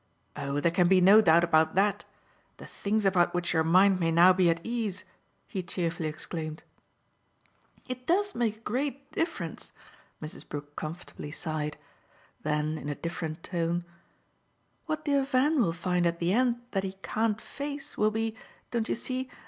"Oh 0.35 0.59
there 0.59 0.71
can 0.71 0.87
be 0.87 0.99
no 0.99 1.21
doubt 1.21 1.43
about 1.43 1.75
THAT. 1.75 2.05
The 2.57 2.65
things 2.65 3.05
about 3.05 3.35
which 3.35 3.53
your 3.53 3.63
mind 3.63 3.99
may 3.99 4.09
now 4.09 4.33
be 4.33 4.49
at 4.49 4.59
ease!" 4.63 5.03
he 5.47 5.61
cheerfully 5.61 6.09
exclaimed. 6.09 6.63
"It 7.87 8.07
does 8.07 8.33
make 8.33 8.57
a 8.57 8.61
great 8.61 9.11
difference!" 9.11 9.71
Mrs. 10.19 10.49
Brook 10.49 10.75
comfortably 10.75 11.29
sighed. 11.31 11.77
Then 12.41 12.79
in 12.79 12.89
a 12.89 12.95
different 12.95 13.43
tone: 13.43 13.85
"What 14.87 15.05
dear 15.05 15.21
Van 15.21 15.61
will 15.61 15.71
find 15.71 16.07
at 16.07 16.17
the 16.17 16.33
end 16.33 16.61
that 16.71 16.83
he 16.83 16.93
can't 17.03 17.39
face 17.39 17.95
will 17.95 18.09
be, 18.09 18.33
don't 18.71 18.89
you 18.89 18.95
see? 18.95 19.29